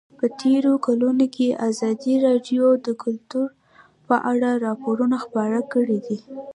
په 0.17 0.25
تېرو 0.41 0.73
کلونو 0.85 1.25
کې 1.35 1.47
ازادي 1.69 2.13
راډیو 2.25 2.65
د 2.85 2.87
کلتور 3.03 3.49
په 4.07 4.15
اړه 4.31 4.49
راپورونه 4.65 5.15
خپاره 5.25 5.59
کړي 5.73 5.99
دي. 6.07 6.17